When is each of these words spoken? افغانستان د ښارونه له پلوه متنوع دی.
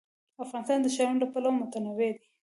افغانستان 0.43 0.79
د 0.81 0.87
ښارونه 0.95 1.19
له 1.21 1.27
پلوه 1.31 1.57
متنوع 1.59 1.95
دی. 2.17 2.23